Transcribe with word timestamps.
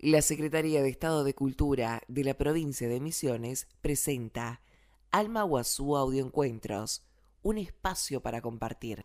La 0.00 0.22
Secretaría 0.22 0.80
de 0.80 0.90
Estado 0.90 1.24
de 1.24 1.34
Cultura 1.34 2.02
de 2.06 2.22
la 2.22 2.34
provincia 2.34 2.86
de 2.86 3.00
Misiones 3.00 3.66
presenta 3.80 4.60
Alma 5.10 5.42
Guazú 5.42 5.96
Audioencuentros, 5.96 7.02
un 7.42 7.58
espacio 7.58 8.20
para 8.22 8.40
compartir. 8.40 9.04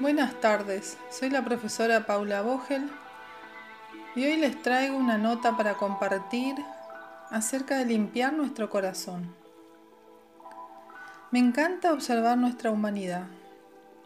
Buenas 0.00 0.40
tardes, 0.40 0.98
soy 1.08 1.30
la 1.30 1.44
profesora 1.44 2.04
Paula 2.04 2.42
Vogel 2.42 2.90
y 4.16 4.24
hoy 4.24 4.38
les 4.38 4.60
traigo 4.60 4.96
una 4.96 5.18
nota 5.18 5.56
para 5.56 5.76
compartir 5.76 6.56
acerca 7.30 7.78
de 7.78 7.86
limpiar 7.86 8.32
nuestro 8.32 8.70
corazón. 8.70 9.32
Me 11.30 11.38
encanta 11.38 11.92
observar 11.92 12.36
nuestra 12.36 12.72
humanidad, 12.72 13.28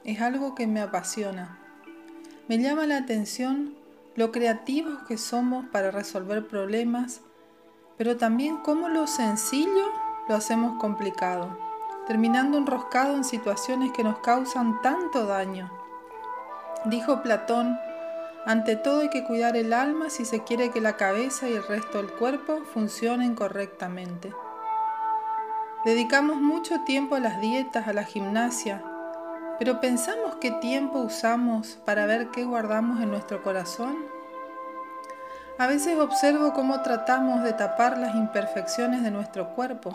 es 0.05 0.21
algo 0.21 0.55
que 0.55 0.67
me 0.67 0.83
apasiona. 0.83 1.59
Me 2.49 2.59
llama 2.59 2.87
la 2.87 2.99
atención 2.99 3.83
lo 4.17 4.31
creativos 4.31 5.03
que 5.09 5.19
somos 5.19 5.67
para 5.67 5.91
resolver 5.91 6.46
problemas, 6.46 7.21
pero 7.99 8.17
también 8.17 8.59
cómo 8.59 8.89
lo 8.89 9.07
sencillo 9.07 9.86
lo 10.29 10.36
hacemos 10.36 10.81
complicado, 10.81 11.59
terminando 12.07 12.58
enroscado 12.58 13.17
en 13.17 13.25
situaciones 13.25 13.93
que 13.93 14.05
nos 14.05 14.19
causan 14.19 14.81
tanto 14.82 15.27
daño. 15.27 15.71
Dijo 16.85 17.22
Platón, 17.22 17.79
ante 18.46 18.77
todo 18.77 19.00
hay 19.00 19.11
que 19.11 19.25
cuidar 19.25 19.57
el 19.57 19.72
alma 19.72 20.11
si 20.11 20.25
se 20.25 20.44
quiere 20.44 20.71
que 20.71 20.81
la 20.81 20.96
cabeza 20.96 21.49
y 21.49 21.55
el 21.55 21.67
resto 21.67 21.99
del 21.99 22.13
cuerpo 22.13 22.63
funcionen 22.72 23.35
correctamente. 23.35 24.33
Dedicamos 25.85 26.36
mucho 26.36 26.83
tiempo 26.85 27.14
a 27.14 27.21
las 27.21 27.41
dietas, 27.41 27.89
a 27.89 27.93
la 27.93 28.05
gimnasia, 28.05 28.83
pero 29.58 29.81
¿pensamos 29.81 30.36
qué 30.40 30.50
tiempo 30.50 30.99
usamos 30.99 31.79
para 31.85 32.06
ver 32.06 32.28
qué 32.31 32.44
guardamos 32.44 33.00
en 33.00 33.11
nuestro 33.11 33.42
corazón? 33.42 33.97
A 35.58 35.69
veces 35.69 35.98
observo 35.98 36.53
cómo 36.53 36.83
tratamos 36.83 37.44
de 37.44 37.53
tapar 37.53 37.97
las 37.98 38.17
imperfecciones 38.17 39.05
de 39.05 39.12
nuestro 39.12 39.50
cuerpo, 39.55 39.94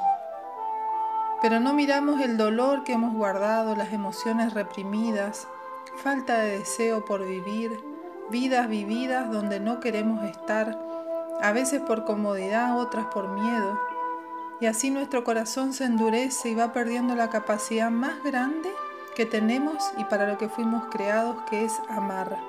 pero 1.41 1.59
no 1.59 1.73
miramos 1.73 2.21
el 2.21 2.37
dolor 2.37 2.83
que 2.85 2.93
hemos 2.93 3.13
guardado, 3.13 3.75
las 3.75 3.91
emociones 3.91 4.53
reprimidas, 4.53 5.47
falta 5.97 6.39
de 6.39 6.59
deseo 6.59 7.03
por 7.03 7.25
vivir, 7.25 7.71
vidas 8.29 8.69
vividas 8.69 9.29
donde 9.29 9.59
no 9.59 9.81
queremos 9.81 10.23
estar, 10.23 10.79
a 11.41 11.51
veces 11.51 11.81
por 11.81 12.05
comodidad, 12.05 12.79
otras 12.79 13.07
por 13.07 13.27
miedo. 13.27 13.79
Y 14.61 14.65
así 14.65 14.89
nuestro 14.89 15.23
corazón 15.23 15.73
se 15.73 15.85
endurece 15.85 16.49
y 16.49 16.55
va 16.55 16.71
perdiendo 16.71 17.15
la 17.15 17.29
capacidad 17.29 17.89
más 17.89 18.23
grande 18.23 18.69
que 19.19 19.25
tenemos 19.25 19.83
y 19.97 20.05
para 20.05 20.31
lo 20.31 20.37
que 20.37 20.47
fuimos 20.47 20.85
creados, 20.89 21.35
que 21.49 21.65
es 21.65 21.73
amar. 21.89 22.39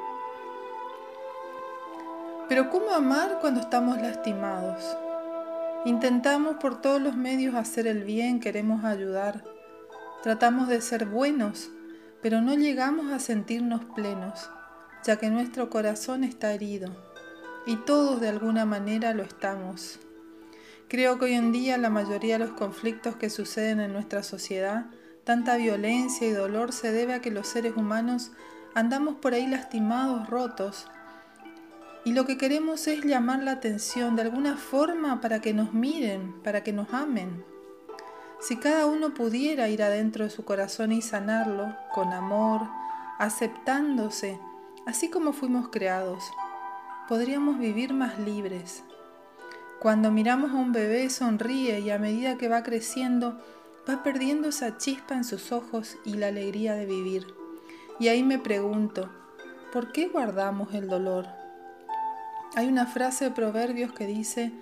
Pero 2.49 2.71
¿cómo 2.71 2.93
amar 2.93 3.39
cuando 3.41 3.59
estamos 3.59 4.01
lastimados? 4.01 4.97
Intentamos 5.85 6.59
por 6.59 6.81
todos 6.81 7.03
los 7.03 7.17
medios 7.17 7.57
hacer 7.57 7.89
el 7.89 8.05
bien, 8.05 8.39
queremos 8.39 8.85
ayudar. 8.85 9.43
Tratamos 10.23 10.69
de 10.69 10.81
ser 10.81 11.07
buenos, 11.07 11.71
pero 12.23 12.41
no 12.41 12.55
llegamos 12.55 13.11
a 13.11 13.19
sentirnos 13.19 13.85
plenos, 13.97 14.49
ya 15.03 15.17
que 15.17 15.29
nuestro 15.29 15.71
corazón 15.71 16.23
está 16.23 16.53
herido. 16.53 16.89
Y 17.67 17.79
todos 17.79 18.21
de 18.21 18.29
alguna 18.29 18.65
manera 18.65 19.13
lo 19.13 19.25
estamos. 19.25 19.99
Creo 20.87 21.19
que 21.19 21.25
hoy 21.25 21.33
en 21.33 21.51
día 21.51 21.79
la 21.79 21.91
mayoría 21.91 22.39
de 22.39 22.47
los 22.47 22.53
conflictos 22.53 23.17
que 23.17 23.29
suceden 23.29 23.81
en 23.81 23.93
nuestra 23.93 24.23
sociedad 24.23 24.87
Tanta 25.31 25.55
violencia 25.55 26.27
y 26.27 26.33
dolor 26.33 26.73
se 26.73 26.91
debe 26.91 27.15
a 27.15 27.21
que 27.21 27.31
los 27.31 27.47
seres 27.47 27.77
humanos 27.77 28.33
andamos 28.75 29.15
por 29.15 29.33
ahí 29.33 29.47
lastimados, 29.47 30.29
rotos. 30.29 30.89
Y 32.05 32.15
lo 32.15 32.27
que 32.27 32.37
queremos 32.37 32.89
es 32.89 33.05
llamar 33.05 33.45
la 33.45 33.53
atención 33.53 34.17
de 34.17 34.23
alguna 34.23 34.57
forma 34.57 35.21
para 35.21 35.41
que 35.41 35.55
nos 35.55 35.73
miren, 35.73 36.35
para 36.43 36.65
que 36.65 36.73
nos 36.73 36.93
amen. 36.93 37.45
Si 38.41 38.57
cada 38.57 38.87
uno 38.87 39.15
pudiera 39.15 39.69
ir 39.69 39.85
adentro 39.85 40.25
de 40.25 40.31
su 40.31 40.45
corazón 40.45 40.91
y 40.91 41.01
sanarlo 41.01 41.77
con 41.95 42.13
amor, 42.13 42.63
aceptándose, 43.21 44.41
así 44.85 45.11
como 45.11 45.33
fuimos 45.33 45.69
creados, 45.69 46.25
podríamos 47.07 47.61
vivir 47.61 47.95
más 47.95 48.19
libres. 48.19 48.83
Cuando 49.79 50.11
miramos 50.11 50.51
a 50.51 50.57
un 50.57 50.73
bebé 50.73 51.09
sonríe 51.09 51.79
y 51.79 51.91
a 51.91 52.01
medida 52.01 52.37
que 52.37 52.49
va 52.49 52.65
creciendo, 52.65 53.41
va 53.89 54.03
perdiendo 54.03 54.49
esa 54.49 54.79
chispa 54.79 55.15
en 55.15 55.25
sus 55.25 55.53
ojos 55.53 55.97
y 56.05 56.15
la 56.15 56.29
alegría 56.29 56.75
de 56.75 56.87
vivir. 56.87 57.27
Y 57.99 58.09
ahí 58.09 58.23
me 58.23 58.39
pregunto, 58.39 59.11
¿por 59.73 59.93
qué 59.93 60.09
guardamos 60.09 60.75
el 60.75 60.89
dolor? 60.89 61.27
Hay 62.57 62.67
una 62.69 62.87
frase 62.87 63.27
de 63.27 63.31
Proverbios 63.31 63.93
que 63.93 64.07
dice, 64.07 64.53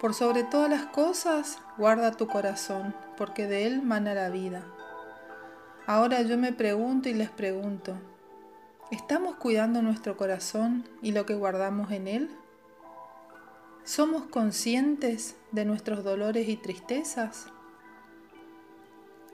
por 0.00 0.14
sobre 0.14 0.44
todas 0.44 0.70
las 0.70 0.86
cosas, 0.86 1.58
guarda 1.78 2.12
tu 2.12 2.26
corazón, 2.26 2.94
porque 3.16 3.46
de 3.46 3.66
él 3.66 3.82
mana 3.82 4.14
la 4.14 4.28
vida. 4.30 4.64
Ahora 5.86 6.22
yo 6.22 6.38
me 6.38 6.52
pregunto 6.52 7.08
y 7.08 7.14
les 7.14 7.30
pregunto, 7.30 7.94
¿estamos 8.90 9.36
cuidando 9.36 9.82
nuestro 9.82 10.16
corazón 10.16 10.84
y 11.02 11.12
lo 11.12 11.26
que 11.26 11.34
guardamos 11.34 11.90
en 11.90 12.08
él? 12.08 12.30
¿Somos 13.84 14.24
conscientes 14.26 15.36
de 15.52 15.64
nuestros 15.64 16.04
dolores 16.04 16.48
y 16.48 16.56
tristezas? 16.56 17.46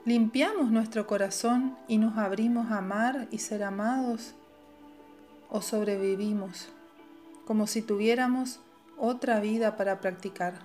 ¿Limpiamos 0.07 0.71
nuestro 0.71 1.05
corazón 1.05 1.77
y 1.89 1.97
nos 1.97 2.17
abrimos 2.17 2.71
a 2.71 2.77
amar 2.77 3.27
y 3.29 3.39
ser 3.39 3.61
amados? 3.61 4.35
¿O 5.49 5.61
sobrevivimos 5.61 6.69
como 7.45 7.67
si 7.67 7.81
tuviéramos 7.81 8.61
otra 8.97 9.41
vida 9.41 9.75
para 9.75 9.99
practicar? 9.99 10.61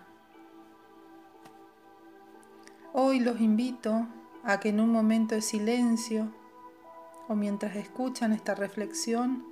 Hoy 2.93 3.19
los 3.19 3.41
invito 3.41 4.07
a 4.45 4.61
que 4.61 4.69
en 4.69 4.79
un 4.79 4.93
momento 4.93 5.35
de 5.35 5.43
silencio 5.43 6.29
o 7.27 7.35
mientras 7.35 7.75
escuchan 7.75 8.33
esta 8.33 8.55
reflexión 8.55 9.45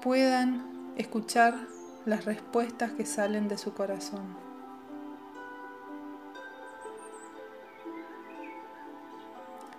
puedan 0.00 0.94
escuchar 0.96 1.58
las 2.06 2.24
respuestas 2.24 2.92
que 2.92 3.04
salen 3.04 3.48
de 3.48 3.58
su 3.58 3.74
corazón. 3.74 4.45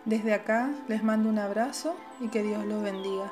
Desde 0.07 0.33
acá 0.33 0.69
les 0.87 1.03
mando 1.03 1.27
un 1.27 1.37
abrazo 1.37 1.97
y 2.21 2.29
que 2.29 2.41
Dios 2.41 2.63
los 2.65 2.81
bendiga. 2.81 3.29